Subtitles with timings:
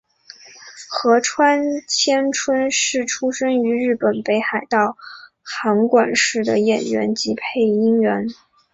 [0.89, 1.21] 川
[1.59, 4.97] 合千春是出身于日本北海道
[5.43, 8.25] 函馆市的演员及配音员。